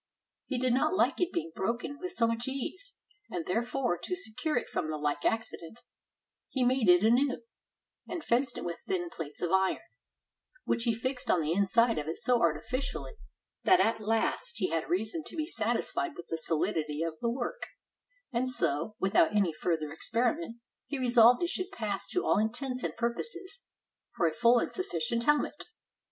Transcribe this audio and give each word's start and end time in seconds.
He 0.47 0.57
did 0.57 0.73
not 0.73 0.93
Hke 0.93 1.19
its 1.21 1.31
being 1.31 1.51
broken 1.53 1.99
with 1.99 2.11
so 2.13 2.25
much 2.25 2.47
ease, 2.47 2.95
and 3.29 3.45
therefore, 3.45 3.99
to 3.99 4.15
secure 4.15 4.57
it 4.57 4.67
from 4.67 4.89
the 4.89 4.97
like 4.97 5.23
accident, 5.23 5.83
he 6.49 6.63
made 6.63 6.89
it 6.89 7.03
anew, 7.03 7.43
and 8.09 8.23
fenced 8.23 8.57
it 8.57 8.65
with 8.65 8.79
thin 8.87 9.11
plates 9.11 9.43
of 9.43 9.51
iron, 9.51 9.81
which 10.65 10.85
he 10.85 10.91
fixed 10.95 11.29
on 11.29 11.39
the 11.41 11.53
inside 11.53 11.99
of 11.99 12.07
it 12.07 12.17
so 12.17 12.41
arti 12.41 12.61
ficially 12.61 13.11
that 13.63 13.79
at 13.79 13.99
last 14.01 14.53
he 14.57 14.69
had 14.71 14.89
reason 14.89 15.23
to 15.25 15.35
be 15.37 15.45
satisfied 15.45 16.15
with 16.15 16.29
the 16.29 16.37
solidity 16.39 17.03
of 17.03 17.19
the 17.21 17.29
work; 17.29 17.67
and 18.33 18.49
so, 18.49 18.95
without 18.99 19.35
any 19.35 19.53
farther 19.53 19.95
experi 19.95 20.35
ment, 20.35 20.57
he 20.87 20.97
resolved 20.97 21.43
it 21.43 21.49
should 21.49 21.69
pass 21.71 22.09
to 22.09 22.25
all 22.25 22.39
intents 22.39 22.81
and 22.81 22.97
pur 22.97 23.13
poses 23.13 23.59
for 24.15 24.27
a 24.27 24.33
full 24.33 24.57
and 24.57 24.71
sufficient 24.73 25.25
helmet. 25.25 25.65